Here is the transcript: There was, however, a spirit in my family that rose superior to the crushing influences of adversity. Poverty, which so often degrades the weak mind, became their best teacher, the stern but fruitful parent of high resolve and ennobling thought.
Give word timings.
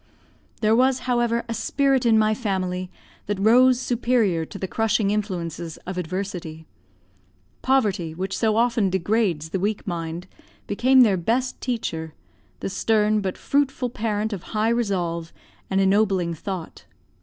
There 0.61 0.75
was, 0.75 1.01
however, 1.05 1.45
a 1.47 1.53
spirit 1.53 2.07
in 2.07 2.17
my 2.17 2.33
family 2.33 2.89
that 3.27 3.37
rose 3.37 3.79
superior 3.79 4.45
to 4.47 4.57
the 4.57 4.67
crushing 4.67 5.11
influences 5.11 5.77
of 5.85 5.95
adversity. 5.95 6.65
Poverty, 7.61 8.15
which 8.15 8.35
so 8.35 8.55
often 8.55 8.89
degrades 8.89 9.49
the 9.49 9.59
weak 9.59 9.85
mind, 9.85 10.25
became 10.65 11.01
their 11.01 11.17
best 11.17 11.61
teacher, 11.61 12.15
the 12.61 12.69
stern 12.69 13.21
but 13.21 13.37
fruitful 13.37 13.91
parent 13.91 14.33
of 14.33 14.41
high 14.57 14.69
resolve 14.69 15.31
and 15.69 15.79
ennobling 15.79 16.33
thought. 16.33 16.85